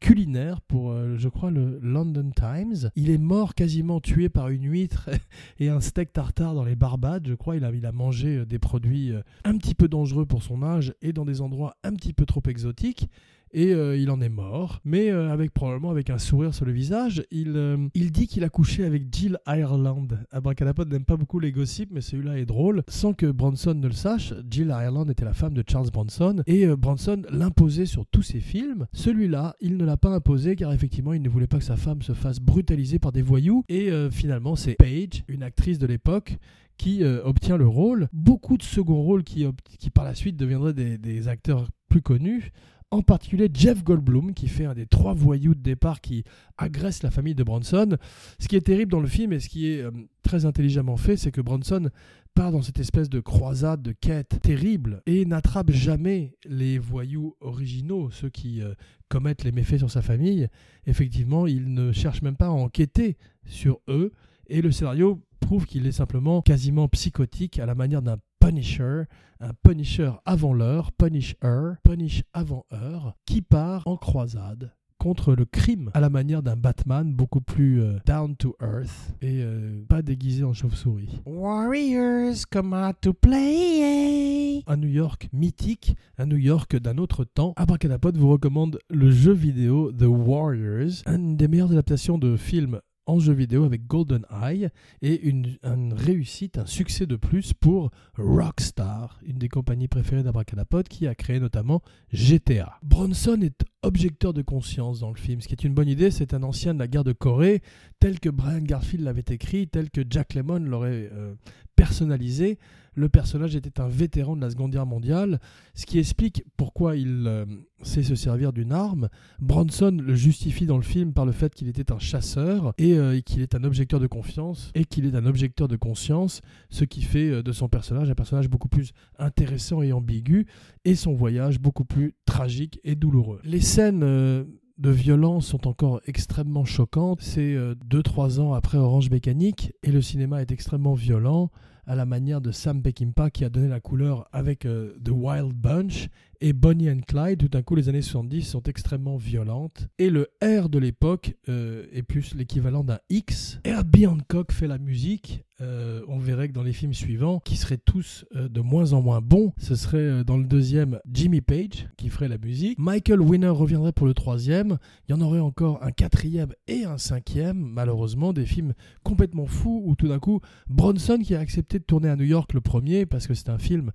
culinaire 0.00 0.60
pour, 0.62 0.94
je 1.16 1.28
crois, 1.28 1.49
le 1.50 1.78
London 1.82 2.30
Times. 2.34 2.90
Il 2.96 3.10
est 3.10 3.18
mort 3.18 3.54
quasiment 3.54 4.00
tué 4.00 4.28
par 4.28 4.48
une 4.48 4.64
huître 4.64 5.10
et 5.58 5.68
un 5.68 5.80
steak 5.80 6.12
tartare 6.12 6.54
dans 6.54 6.64
les 6.64 6.76
Barbades, 6.76 7.26
je 7.28 7.34
crois. 7.34 7.56
Il 7.56 7.64
a, 7.64 7.70
il 7.72 7.86
a 7.86 7.92
mangé 7.92 8.38
euh, 8.38 8.46
des 8.46 8.58
produits 8.58 9.12
euh, 9.12 9.22
un 9.44 9.56
petit 9.56 9.74
peu 9.74 9.88
dangereux 9.88 10.26
pour 10.26 10.42
son 10.42 10.62
âge 10.62 10.94
et 11.02 11.12
dans 11.12 11.24
des 11.24 11.40
endroits 11.40 11.76
un 11.82 11.94
petit 11.94 12.12
peu 12.12 12.26
trop 12.26 12.42
exotiques 12.46 13.08
et 13.52 13.72
euh, 13.72 13.96
il 13.96 14.10
en 14.10 14.20
est 14.20 14.28
mort, 14.28 14.80
mais 14.84 15.10
euh, 15.10 15.32
avec 15.32 15.52
probablement 15.52 15.90
avec 15.90 16.10
un 16.10 16.18
sourire 16.18 16.54
sur 16.54 16.64
le 16.64 16.72
visage. 16.72 17.24
Il, 17.30 17.56
euh, 17.56 17.88
il 17.94 18.12
dit 18.12 18.26
qu'il 18.26 18.44
a 18.44 18.48
couché 18.48 18.84
avec 18.84 19.12
Jill 19.12 19.38
Ireland. 19.46 20.08
Abracadapod 20.30 20.90
n'aime 20.90 21.04
pas 21.04 21.16
beaucoup 21.16 21.40
les 21.40 21.52
gossips, 21.52 21.90
mais 21.92 22.00
celui-là 22.00 22.38
est 22.38 22.46
drôle. 22.46 22.82
Sans 22.88 23.12
que 23.12 23.26
Bronson 23.26 23.74
ne 23.74 23.88
le 23.88 23.92
sache, 23.92 24.34
Jill 24.48 24.68
Ireland 24.68 25.08
était 25.08 25.24
la 25.24 25.32
femme 25.32 25.54
de 25.54 25.64
Charles 25.66 25.90
Bronson 25.90 26.42
et 26.46 26.66
Bronson 26.68 27.22
l'imposait 27.30 27.86
sur 27.86 28.06
tous 28.06 28.22
ses 28.22 28.40
films. 28.40 28.86
Celui-là, 28.92 29.56
il 29.60 29.76
ne 29.76 29.84
l'a 29.84 29.96
pas 29.96 30.10
imposé 30.10 30.56
car 30.56 30.72
effectivement, 30.72 31.12
il 31.12 31.22
ne 31.22 31.28
voulait 31.28 31.46
pas 31.46 31.58
que 31.58 31.64
sa 31.64 31.76
femme 31.76 32.02
se 32.02 32.12
fasse 32.12 32.40
brutaliser 32.40 32.98
par 32.98 33.12
des 33.12 33.22
voyous. 33.22 33.64
Et 33.68 33.90
finalement, 34.10 34.56
c'est 34.56 34.74
Paige, 34.74 35.24
une 35.28 35.42
actrice 35.42 35.78
de 35.78 35.86
l'époque, 35.86 36.38
qui 36.76 37.04
obtient 37.04 37.56
le 37.56 37.66
rôle. 37.66 38.08
Beaucoup 38.12 38.56
de 38.56 38.62
second 38.62 39.02
rôles 39.02 39.24
qui, 39.24 39.46
par 39.92 40.04
la 40.04 40.14
suite 40.14 40.36
deviendraient 40.36 40.72
des 40.74 41.28
acteurs 41.28 41.68
plus 41.88 42.02
connus 42.02 42.52
en 42.90 43.02
particulier 43.02 43.48
Jeff 43.52 43.84
Goldblum, 43.84 44.34
qui 44.34 44.48
fait 44.48 44.64
un 44.64 44.74
des 44.74 44.86
trois 44.86 45.14
voyous 45.14 45.54
de 45.54 45.60
départ 45.60 46.00
qui 46.00 46.24
agresse 46.58 47.02
la 47.02 47.10
famille 47.10 47.34
de 47.34 47.44
Bronson. 47.44 47.96
Ce 48.38 48.48
qui 48.48 48.56
est 48.56 48.62
terrible 48.62 48.90
dans 48.90 49.00
le 49.00 49.06
film 49.06 49.32
et 49.32 49.40
ce 49.40 49.48
qui 49.48 49.70
est 49.70 49.80
euh, 49.80 49.90
très 50.22 50.44
intelligemment 50.44 50.96
fait, 50.96 51.16
c'est 51.16 51.30
que 51.30 51.40
Bronson 51.40 51.90
part 52.34 52.52
dans 52.52 52.62
cette 52.62 52.78
espèce 52.78 53.08
de 53.08 53.20
croisade, 53.20 53.82
de 53.82 53.92
quête 53.92 54.40
terrible, 54.42 55.02
et 55.06 55.24
n'attrape 55.24 55.70
jamais 55.70 56.36
les 56.44 56.78
voyous 56.78 57.36
originaux, 57.40 58.10
ceux 58.10 58.28
qui 58.28 58.62
euh, 58.62 58.74
commettent 59.08 59.44
les 59.44 59.52
méfaits 59.52 59.78
sur 59.78 59.90
sa 59.90 60.02
famille. 60.02 60.48
Effectivement, 60.86 61.46
il 61.46 61.72
ne 61.72 61.92
cherche 61.92 62.22
même 62.22 62.36
pas 62.36 62.46
à 62.46 62.50
enquêter 62.50 63.16
sur 63.46 63.80
eux, 63.88 64.12
et 64.48 64.62
le 64.62 64.72
scénario 64.72 65.22
prouve 65.40 65.66
qu'il 65.66 65.86
est 65.86 65.92
simplement 65.92 66.42
quasiment 66.42 66.88
psychotique 66.88 67.58
à 67.58 67.66
la 67.66 67.74
manière 67.74 68.02
d'un 68.02 68.18
Punisher, 68.40 69.04
un 69.38 69.52
Punisher 69.62 70.12
avant 70.24 70.52
l'heure, 70.52 70.92
Punisher, 70.92 71.74
Punish 71.84 72.24
avant 72.32 72.64
heure, 72.72 73.14
qui 73.26 73.42
part 73.42 73.86
en 73.86 73.96
croisade 73.96 74.72
contre 75.00 75.34
le 75.34 75.46
crime 75.46 75.90
à 75.94 76.00
la 76.00 76.10
manière 76.10 76.42
d'un 76.42 76.56
Batman 76.56 77.14
beaucoup 77.14 77.40
plus 77.40 77.80
euh, 77.80 77.98
down 78.04 78.36
to 78.36 78.54
earth 78.60 79.14
et 79.22 79.40
euh, 79.42 79.82
pas 79.88 80.02
déguisé 80.02 80.44
en 80.44 80.52
chauve-souris. 80.52 81.22
Warriors 81.24 82.44
come 82.50 82.74
out 82.74 82.96
to 83.00 83.14
play. 83.14 84.62
Un 84.66 84.76
New 84.76 84.88
York 84.88 85.28
mythique, 85.32 85.96
un 86.18 86.26
New 86.26 86.36
York 86.36 86.76
d'un 86.76 86.98
autre 86.98 87.24
temps. 87.24 87.54
Abracadapod 87.56 88.18
vous 88.18 88.28
recommande 88.28 88.78
le 88.90 89.10
jeu 89.10 89.32
vidéo 89.32 89.90
The 89.90 90.02
Warriors, 90.02 91.02
une 91.06 91.36
des 91.36 91.48
meilleures 91.48 91.72
adaptations 91.72 92.18
de 92.18 92.36
films 92.36 92.80
en 93.10 93.18
jeu 93.18 93.32
vidéo 93.32 93.64
avec 93.64 93.88
Golden 93.88 94.24
Eye 94.30 94.68
et 95.02 95.20
une, 95.22 95.58
réussite, 95.92 96.58
un 96.58 96.66
succès 96.66 97.06
de 97.06 97.16
plus 97.16 97.52
pour 97.52 97.90
Rockstar, 98.16 99.18
une 99.26 99.38
des 99.38 99.48
compagnies 99.48 99.88
préférées 99.88 100.22
d'Abracadapod 100.22 100.86
qui 100.86 101.08
a 101.08 101.16
créé 101.16 101.40
notamment 101.40 101.82
GTA. 102.12 102.78
Bronson 102.84 103.40
est 103.42 103.64
objecteur 103.82 104.32
de 104.32 104.42
conscience 104.42 105.00
dans 105.00 105.10
le 105.10 105.16
film, 105.16 105.40
ce 105.40 105.48
qui 105.48 105.54
est 105.54 105.64
une 105.64 105.74
bonne 105.74 105.88
idée, 105.88 106.12
c'est 106.12 106.34
un 106.34 106.42
ancien 106.44 106.72
de 106.72 106.78
la 106.78 106.86
guerre 106.86 107.02
de 107.02 107.12
Corée, 107.12 107.62
tel 107.98 108.20
que 108.20 108.28
Brian 108.28 108.62
Garfield 108.62 109.04
l'avait 109.04 109.24
écrit, 109.28 109.66
tel 109.66 109.90
que 109.90 110.02
Jack 110.08 110.34
Lemmon 110.34 110.60
l'aurait 110.60 111.10
euh, 111.12 111.34
personnalisé. 111.80 112.58
Le 112.94 113.08
personnage 113.08 113.56
était 113.56 113.80
un 113.80 113.88
vétéran 113.88 114.36
de 114.36 114.42
la 114.42 114.50
Seconde 114.50 114.72
Guerre 114.72 114.84
mondiale, 114.84 115.40
ce 115.74 115.86
qui 115.86 115.98
explique 115.98 116.44
pourquoi 116.58 116.96
il 116.96 117.24
euh, 117.26 117.46
sait 117.80 118.02
se 118.02 118.14
servir 118.14 118.52
d'une 118.52 118.72
arme. 118.72 119.08
Bronson 119.38 119.96
le 120.02 120.14
justifie 120.14 120.66
dans 120.66 120.76
le 120.76 120.82
film 120.82 121.14
par 121.14 121.24
le 121.24 121.32
fait 121.32 121.54
qu'il 121.54 121.68
était 121.68 121.90
un 121.90 121.98
chasseur 121.98 122.74
et 122.76 122.98
euh, 122.98 123.20
qu'il 123.20 123.40
est 123.40 123.54
un 123.54 123.64
objecteur 123.64 123.98
de 123.98 124.06
confiance 124.06 124.70
et 124.74 124.84
qu'il 124.84 125.06
est 125.06 125.14
un 125.14 125.24
objecteur 125.24 125.68
de 125.68 125.76
conscience, 125.76 126.42
ce 126.68 126.84
qui 126.84 127.00
fait 127.00 127.30
euh, 127.30 127.42
de 127.42 127.52
son 127.52 127.68
personnage 127.68 128.10
un 128.10 128.14
personnage 128.14 128.50
beaucoup 128.50 128.68
plus 128.68 128.92
intéressant 129.18 129.80
et 129.80 129.92
ambigu 129.92 130.46
et 130.84 130.96
son 130.96 131.14
voyage 131.14 131.60
beaucoup 131.60 131.84
plus 131.84 132.12
tragique 132.26 132.78
et 132.84 132.94
douloureux. 132.94 133.40
Les 133.44 133.60
scènes 133.60 134.00
de 134.00 134.90
violence 134.90 135.46
sont 135.46 135.66
encore 135.66 136.00
extrêmement 136.06 136.64
choquantes. 136.64 137.22
C'est 137.22 137.54
2-3 137.54 138.40
ans 138.40 138.52
après 138.52 138.78
Orange 138.78 139.10
Mécanique 139.10 139.72
et 139.82 139.92
le 139.92 140.02
cinéma 140.02 140.42
est 140.42 140.50
extrêmement 140.50 140.94
violent 140.94 141.50
à 141.90 141.96
la 141.96 142.06
manière 142.06 142.40
de 142.40 142.52
Sam 142.52 142.82
Peckinpah 142.82 143.30
qui 143.30 143.44
a 143.44 143.48
donné 143.48 143.66
la 143.66 143.80
couleur 143.80 144.28
avec 144.30 144.64
euh, 144.64 144.96
The 145.04 145.08
Wild 145.08 145.52
Bunch 145.52 146.08
et 146.40 146.52
Bonnie 146.52 146.90
and 146.90 147.00
Clyde. 147.06 147.38
Tout 147.38 147.48
d'un 147.48 147.62
coup, 147.62 147.74
les 147.74 147.88
années 147.88 148.02
70 148.02 148.42
sont 148.42 148.62
extrêmement 148.64 149.16
violentes. 149.16 149.88
Et 149.98 150.10
le 150.10 150.28
R 150.42 150.68
de 150.68 150.78
l'époque 150.78 151.36
euh, 151.48 151.86
est 151.92 152.02
plus 152.02 152.34
l'équivalent 152.34 152.84
d'un 152.84 152.98
X. 153.10 153.60
Herbie 153.64 154.06
Hancock 154.06 154.52
fait 154.52 154.66
la 154.66 154.78
musique. 154.78 155.44
Euh, 155.60 156.00
on 156.08 156.18
verrait 156.18 156.48
que 156.48 156.54
dans 156.54 156.62
les 156.62 156.72
films 156.72 156.94
suivants, 156.94 157.38
qui 157.38 157.56
seraient 157.56 157.76
tous 157.76 158.24
de 158.32 158.60
moins 158.62 158.94
en 158.94 159.02
moins 159.02 159.20
bons, 159.20 159.52
ce 159.58 159.74
serait 159.74 160.24
dans 160.24 160.38
le 160.38 160.44
deuxième 160.44 161.00
Jimmy 161.12 161.42
Page 161.42 161.88
qui 161.98 162.08
ferait 162.08 162.28
la 162.28 162.38
musique. 162.38 162.78
Michael 162.78 163.20
Winner 163.20 163.48
reviendrait 163.48 163.92
pour 163.92 164.06
le 164.06 164.14
troisième. 164.14 164.78
Il 165.06 165.12
y 165.12 165.14
en 165.14 165.20
aurait 165.20 165.40
encore 165.40 165.82
un 165.82 165.90
quatrième 165.90 166.54
et 166.66 166.84
un 166.84 166.96
cinquième, 166.96 167.58
malheureusement, 167.58 168.32
des 168.32 168.46
films 168.46 168.72
complètement 169.02 169.46
fous 169.46 169.82
où 169.84 169.94
tout 169.96 170.08
d'un 170.08 170.18
coup, 170.18 170.40
Bronson 170.68 171.18
qui 171.22 171.34
a 171.34 171.40
accepté 171.40 171.78
de 171.78 171.84
tourner 171.84 172.08
à 172.08 172.16
New 172.16 172.24
York 172.24 172.54
le 172.54 172.62
premier 172.62 173.04
parce 173.04 173.26
que 173.26 173.34
c'est 173.34 173.50
un 173.50 173.58
film 173.58 173.92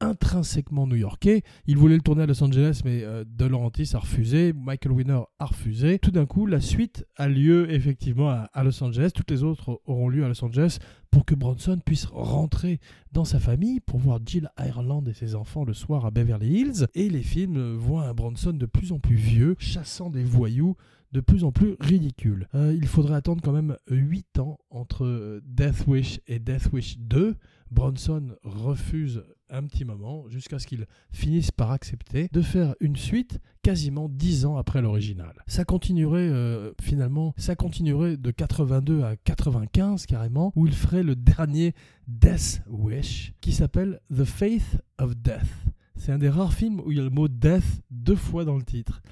intrinsèquement 0.00 0.86
new-yorkais. 0.86 1.42
Il 1.66 1.76
voulait 1.76 1.96
le 1.96 2.02
tourner 2.02 2.22
à 2.22 2.26
Los 2.26 2.42
Angeles, 2.42 2.82
mais 2.84 3.02
euh, 3.02 3.24
De 3.26 3.46
Laurentiis 3.46 3.90
a 3.94 3.98
refusé, 3.98 4.52
Michael 4.52 4.92
Winner 4.92 5.20
a 5.38 5.46
refusé. 5.46 5.98
Tout 5.98 6.10
d'un 6.10 6.26
coup, 6.26 6.46
la 6.46 6.60
suite 6.60 7.06
a 7.16 7.28
lieu 7.28 7.70
effectivement 7.72 8.28
à, 8.30 8.64
Los 8.64 8.82
Angeles. 8.82 9.10
Toutes 9.14 9.30
les 9.30 9.42
autres 9.42 9.80
auront 9.86 10.08
lieu 10.08 10.24
à 10.24 10.28
Los 10.28 10.44
Angeles 10.44 10.78
pour 11.10 11.24
que 11.24 11.34
Bronson 11.34 11.78
puisse 11.84 12.06
rentrer 12.06 12.80
dans 13.12 13.24
sa 13.24 13.40
famille 13.40 13.80
pour 13.80 13.98
voir 13.98 14.20
Jill 14.24 14.50
Ireland 14.58 15.04
et 15.06 15.14
ses 15.14 15.34
enfants 15.34 15.64
le 15.64 15.74
soir 15.74 16.06
à 16.06 16.10
Beverly 16.10 16.60
Hills. 16.60 16.86
Et 16.94 17.08
les 17.08 17.22
films 17.22 17.74
voient 17.76 18.04
un 18.04 18.14
Bronson 18.14 18.52
de 18.52 18.66
plus 18.66 18.92
en 18.92 18.98
plus 18.98 19.16
vieux, 19.16 19.56
chassant 19.58 20.10
des 20.10 20.24
voyous 20.24 20.76
de 21.12 21.20
plus 21.20 21.44
en 21.44 21.52
plus 21.52 21.76
ridicule. 21.80 22.48
Euh, 22.54 22.74
il 22.76 22.86
faudrait 22.86 23.14
attendre 23.14 23.40
quand 23.42 23.52
même 23.52 23.76
8 23.90 24.38
ans 24.40 24.58
entre 24.70 25.04
euh, 25.04 25.40
Death 25.44 25.86
Wish 25.86 26.20
et 26.26 26.38
Death 26.38 26.70
Wish 26.72 26.98
2. 26.98 27.36
Bronson 27.70 28.34
refuse 28.42 29.22
un 29.50 29.64
petit 29.64 29.84
moment 29.84 30.28
jusqu'à 30.28 30.58
ce 30.58 30.66
qu'il 30.66 30.86
finisse 31.10 31.50
par 31.50 31.70
accepter 31.70 32.28
de 32.32 32.42
faire 32.42 32.74
une 32.80 32.96
suite 32.96 33.38
quasiment 33.62 34.08
10 34.08 34.46
ans 34.46 34.56
après 34.56 34.82
l'original. 34.82 35.32
Ça 35.46 35.64
continuerait 35.64 36.28
euh, 36.28 36.72
finalement, 36.80 37.34
ça 37.36 37.56
continuerait 37.56 38.16
de 38.16 38.30
82 38.30 39.02
à 39.02 39.16
95 39.16 40.06
carrément, 40.06 40.52
où 40.56 40.66
il 40.66 40.74
ferait 40.74 41.02
le 41.02 41.16
dernier 41.16 41.74
Death 42.06 42.62
Wish 42.68 43.32
qui 43.40 43.52
s'appelle 43.52 44.00
The 44.14 44.24
Faith 44.24 44.78
of 44.98 45.16
Death. 45.16 45.68
C'est 45.96 46.12
un 46.12 46.18
des 46.18 46.28
rares 46.28 46.54
films 46.54 46.80
où 46.80 46.92
il 46.92 46.98
y 46.98 47.00
a 47.00 47.04
le 47.04 47.10
mot 47.10 47.28
death 47.28 47.82
deux 47.90 48.16
fois 48.16 48.44
dans 48.44 48.56
le 48.56 48.62
titre. 48.62 49.02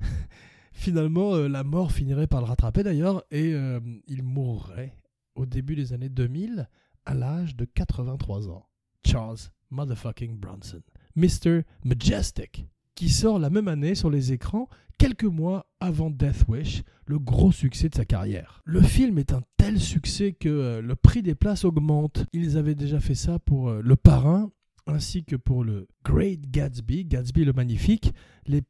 Finalement, 0.72 1.34
euh, 1.34 1.48
la 1.48 1.64
mort 1.64 1.90
finirait 1.90 2.28
par 2.28 2.40
le 2.40 2.46
rattraper 2.46 2.84
d'ailleurs, 2.84 3.24
et 3.32 3.52
euh, 3.52 3.80
il 4.06 4.22
mourrait 4.22 4.94
au 5.34 5.46
début 5.46 5.74
des 5.74 5.92
années 5.92 6.08
2000 6.08 6.68
à 7.04 7.14
l'âge 7.14 7.56
de 7.56 7.64
83 7.64 8.48
ans. 8.48 8.68
Charles 9.04 9.38
Motherfucking 9.70 10.36
Bronson. 10.36 10.82
Mr. 11.16 11.62
Majestic, 11.84 12.66
qui 12.94 13.08
sort 13.08 13.38
la 13.38 13.50
même 13.50 13.68
année 13.68 13.94
sur 13.94 14.10
les 14.10 14.32
écrans 14.32 14.68
quelques 14.98 15.24
mois 15.24 15.66
avant 15.80 16.10
Death 16.10 16.44
Wish, 16.48 16.82
le 17.06 17.18
gros 17.18 17.52
succès 17.52 17.88
de 17.88 17.94
sa 17.94 18.04
carrière. 18.04 18.62
Le 18.64 18.82
film 18.82 19.18
est 19.18 19.32
un 19.32 19.42
tel 19.56 19.78
succès 19.78 20.32
que 20.32 20.48
euh, 20.48 20.80
le 20.82 20.96
prix 20.96 21.22
des 21.22 21.34
places 21.34 21.64
augmente. 21.64 22.26
Ils 22.32 22.56
avaient 22.56 22.74
déjà 22.74 23.00
fait 23.00 23.14
ça 23.14 23.38
pour 23.38 23.70
Le 23.70 23.96
Parrain 23.96 24.50
ainsi 24.86 25.24
que 25.24 25.36
pour 25.36 25.64
le 25.64 25.86
Great 26.04 26.50
Gatsby, 26.50 27.04
Gatsby 27.04 27.44
le 27.44 27.52
Magnifique. 27.52 28.12
Les 28.46 28.62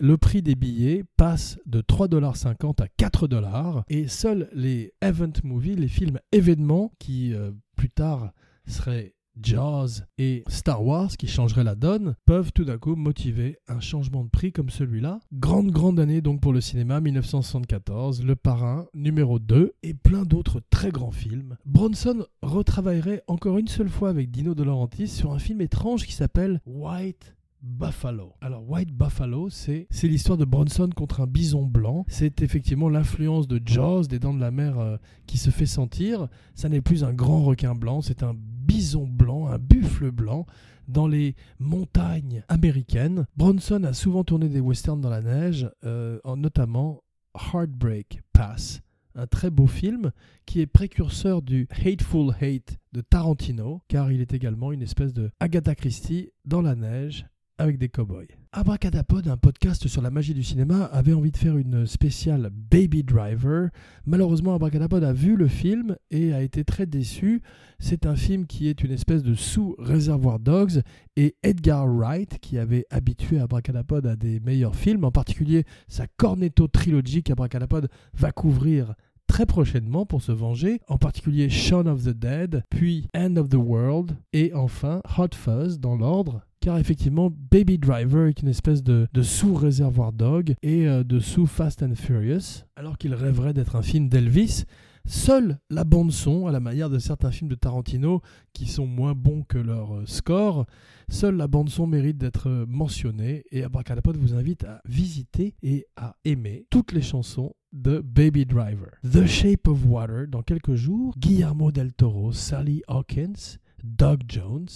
le 0.00 0.16
prix 0.16 0.42
des 0.42 0.54
billets 0.54 1.04
passe 1.16 1.58
de 1.66 1.80
3,50$ 1.80 2.82
à 2.82 2.86
4$ 2.86 3.82
et 3.88 4.08
seuls 4.08 4.48
les 4.52 4.92
event 5.02 5.32
movies, 5.44 5.76
les 5.76 5.88
films 5.88 6.20
événements 6.32 6.92
qui 6.98 7.34
euh, 7.34 7.50
plus 7.76 7.90
tard 7.90 8.32
seraient 8.66 9.14
Jaws 9.42 10.02
et 10.18 10.44
Star 10.48 10.84
Wars 10.84 11.10
qui 11.16 11.26
changeraient 11.26 11.64
la 11.64 11.74
donne 11.74 12.14
peuvent 12.26 12.52
tout 12.52 12.64
d'un 12.64 12.78
coup 12.78 12.96
motiver 12.96 13.58
un 13.68 13.80
changement 13.80 14.24
de 14.24 14.30
prix 14.30 14.52
comme 14.52 14.70
celui-là. 14.70 15.20
Grande 15.32 15.70
grande 15.70 16.00
année 16.00 16.20
donc 16.20 16.40
pour 16.40 16.52
le 16.52 16.60
cinéma 16.60 17.00
1974, 17.00 18.24
Le 18.24 18.36
Parrain 18.36 18.86
numéro 18.94 19.38
2 19.38 19.74
et 19.82 19.94
plein 19.94 20.24
d'autres 20.24 20.60
très 20.70 20.90
grands 20.90 21.10
films. 21.10 21.56
Bronson 21.66 22.26
retravaillerait 22.42 23.22
encore 23.26 23.58
une 23.58 23.68
seule 23.68 23.88
fois 23.88 24.10
avec 24.10 24.30
Dino 24.30 24.54
De 24.54 24.62
Laurentiis 24.62 25.08
sur 25.08 25.32
un 25.32 25.38
film 25.38 25.60
étrange 25.60 26.04
qui 26.04 26.12
s'appelle 26.12 26.60
White 26.66 27.34
Buffalo. 27.62 28.34
Alors 28.40 28.68
White 28.68 28.92
Buffalo, 28.92 29.48
c'est 29.50 29.88
l'histoire 30.04 30.38
de 30.38 30.44
Bronson 30.44 30.88
contre 30.94 31.20
un 31.20 31.26
bison 31.26 31.64
blanc. 31.64 32.04
C'est 32.08 32.42
effectivement 32.42 32.88
l'influence 32.88 33.48
de 33.48 33.60
Jaws, 33.64 34.04
des 34.04 34.18
dents 34.18 34.34
de 34.34 34.40
la 34.40 34.50
mer, 34.50 34.78
euh, 34.78 34.96
qui 35.26 35.38
se 35.38 35.50
fait 35.50 35.66
sentir. 35.66 36.28
Ça 36.54 36.68
n'est 36.68 36.80
plus 36.80 37.04
un 37.04 37.12
grand 37.12 37.42
requin 37.42 37.74
blanc, 37.74 38.00
c'est 38.00 38.22
un 38.22 38.36
bison 38.68 39.06
blanc, 39.06 39.48
un 39.48 39.58
buffle 39.58 40.10
blanc 40.10 40.46
dans 40.86 41.08
les 41.08 41.34
montagnes 41.58 42.44
américaines. 42.48 43.26
Bronson 43.36 43.82
a 43.84 43.94
souvent 43.94 44.24
tourné 44.24 44.48
des 44.48 44.60
westerns 44.60 45.00
dans 45.00 45.10
la 45.10 45.22
neige, 45.22 45.68
euh, 45.84 46.20
notamment 46.36 47.02
Heartbreak 47.34 48.20
Pass, 48.32 48.82
un 49.14 49.26
très 49.26 49.50
beau 49.50 49.66
film 49.66 50.12
qui 50.46 50.60
est 50.60 50.66
précurseur 50.66 51.42
du 51.42 51.66
Hateful 51.84 52.34
Hate 52.40 52.78
de 52.92 53.00
Tarantino, 53.00 53.82
car 53.88 54.12
il 54.12 54.20
est 54.20 54.34
également 54.34 54.70
une 54.72 54.82
espèce 54.82 55.14
de 55.14 55.30
Agatha 55.40 55.74
Christie 55.74 56.30
dans 56.44 56.62
la 56.62 56.74
neige 56.74 57.26
avec 57.58 57.78
des 57.78 57.88
cowboys. 57.88 58.28
Abracadapod, 58.52 59.28
un 59.28 59.36
podcast 59.36 59.88
sur 59.88 60.00
la 60.00 60.10
magie 60.10 60.32
du 60.32 60.42
cinéma, 60.42 60.84
avait 60.84 61.12
envie 61.12 61.30
de 61.30 61.36
faire 61.36 61.56
une 61.56 61.86
spéciale 61.86 62.50
Baby 62.52 63.02
Driver. 63.02 63.68
Malheureusement, 64.06 64.54
Abracadapod 64.54 65.04
a 65.04 65.12
vu 65.12 65.36
le 65.36 65.48
film 65.48 65.96
et 66.10 66.32
a 66.32 66.42
été 66.42 66.64
très 66.64 66.86
déçu. 66.86 67.42
C'est 67.78 68.06
un 68.06 68.16
film 68.16 68.46
qui 68.46 68.68
est 68.68 68.82
une 68.82 68.90
espèce 68.90 69.22
de 69.22 69.34
sous-réservoir 69.34 70.38
Dogs 70.38 70.80
et 71.16 71.36
Edgar 71.42 71.86
Wright, 71.86 72.38
qui 72.40 72.58
avait 72.58 72.86
habitué 72.90 73.38
Abracadapod 73.38 74.06
à 74.06 74.16
des 74.16 74.40
meilleurs 74.40 74.76
films, 74.76 75.04
en 75.04 75.12
particulier 75.12 75.64
sa 75.88 76.06
Cornetto 76.06 76.68
trilogie 76.68 77.22
qu'Abracadapod 77.22 77.88
va 78.14 78.32
couvrir 78.32 78.94
très 79.26 79.46
prochainement 79.46 80.06
pour 80.06 80.22
se 80.22 80.32
venger, 80.32 80.80
en 80.88 80.96
particulier 80.96 81.50
Shaun 81.50 81.86
of 81.86 82.02
the 82.02 82.08
Dead, 82.08 82.64
puis 82.70 83.08
End 83.14 83.36
of 83.36 83.50
the 83.50 83.56
World 83.56 84.16
et 84.32 84.52
enfin 84.54 85.02
Hot 85.18 85.34
Fuzz 85.34 85.78
dans 85.78 85.96
l'ordre 85.96 86.47
effectivement 86.76 87.32
Baby 87.50 87.78
Driver 87.78 88.26
est 88.26 88.42
une 88.42 88.48
espèce 88.48 88.82
de, 88.82 89.08
sous-réservoir 89.22 90.12
dog 90.12 90.54
et 90.62 90.86
euh, 90.86 91.04
de 91.04 91.20
sous-Fast 91.20 91.82
and 91.82 91.94
Furious, 91.94 92.64
alors 92.76 92.98
qu'il 92.98 93.14
rêverait 93.14 93.54
d'être 93.54 93.76
un 93.76 93.82
film 93.82 94.08
d'Elvis. 94.08 94.64
Seule 95.06 95.58
la 95.70 95.84
bande 95.84 96.12
son, 96.12 96.46
à 96.46 96.52
la 96.52 96.60
manière 96.60 96.90
de 96.90 96.98
certains 96.98 97.30
films 97.30 97.48
de 97.48 97.54
Tarantino 97.54 98.20
qui 98.52 98.66
sont 98.66 98.86
moins 98.86 99.14
bons 99.14 99.42
que 99.42 99.56
leur 99.56 99.94
euh, 99.94 100.02
score, 100.04 100.66
seule 101.08 101.36
la 101.36 101.48
bande 101.48 101.70
son 101.70 101.86
mérite 101.86 102.18
d'être 102.18 102.50
euh, 102.50 102.66
mentionnée 102.68 103.44
et 103.50 103.62
Abracadapod 103.62 104.18
vous 104.18 104.34
invite 104.34 104.64
à 104.64 104.82
visiter 104.84 105.54
et 105.62 105.86
à 105.96 106.16
aimer 106.26 106.66
toutes 106.68 106.92
les 106.92 107.00
chansons 107.00 107.54
de 107.72 108.00
Baby 108.00 108.44
Driver. 108.44 108.90
The 109.10 109.26
Shape 109.26 109.68
of 109.68 109.86
Water 109.86 110.26
dans 110.28 110.42
quelques 110.42 110.74
jours, 110.74 111.14
Guillermo 111.16 111.72
del 111.72 111.94
Toro, 111.94 112.32
Sally 112.32 112.82
Hawkins, 112.88 113.58
Doug 113.82 114.22
Jones, 114.28 114.68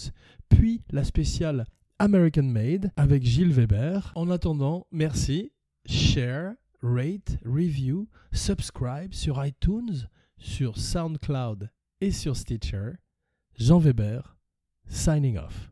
puis 0.49 0.83
la 0.91 1.05
spéciale 1.05 1.67
American 2.03 2.43
Made 2.43 2.91
avec 2.97 3.23
Gilles 3.23 3.53
Weber. 3.53 4.11
En 4.17 4.29
attendant, 4.29 4.89
merci, 4.91 5.53
share, 5.87 6.55
rate, 6.83 7.39
review, 7.45 8.09
subscribe 8.33 9.15
sur 9.15 9.45
iTunes, 9.45 10.09
sur 10.37 10.79
SoundCloud 10.79 11.71
et 12.01 12.11
sur 12.11 12.37
Stitcher. 12.37 12.95
Jean 13.57 13.79
Weber, 13.79 14.35
signing 14.89 15.39
off. 15.39 15.69